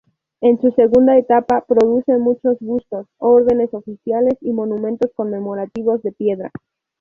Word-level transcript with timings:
En 0.39 0.59
su 0.59 0.71
segunda 0.71 1.15
etapa, 1.15 1.63
produce 1.67 2.17
muchos 2.17 2.57
bustos, 2.59 3.05
órdenes 3.19 3.71
oficiales 3.71 4.33
y 4.41 4.51
monumentos 4.51 5.11
conmemorativos 5.13 6.01
de 6.01 6.11
piedra. 6.11 6.51